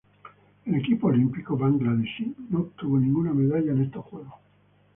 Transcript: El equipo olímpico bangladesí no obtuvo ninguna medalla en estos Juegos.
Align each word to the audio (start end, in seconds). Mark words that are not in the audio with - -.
El 0.65 0.73
equipo 0.77 1.09
olímpico 1.09 1.55
bangladesí 1.55 2.33
no 2.49 2.61
obtuvo 2.61 2.97
ninguna 2.97 3.33
medalla 3.35 3.71
en 3.71 3.83
estos 3.83 4.03
Juegos. 4.05 4.33